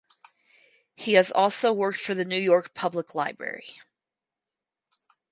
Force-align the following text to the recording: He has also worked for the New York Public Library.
He 0.95 1.13
has 1.13 1.29
also 1.29 1.71
worked 1.71 1.99
for 1.99 2.15
the 2.15 2.25
New 2.25 2.39
York 2.39 2.73
Public 2.73 3.13
Library. 3.13 3.75